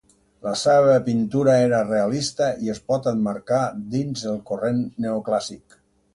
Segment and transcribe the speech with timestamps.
[0.45, 3.61] La seva pintura era realista i es pot emmarcar
[3.99, 5.81] dins el corrent neoclàssic.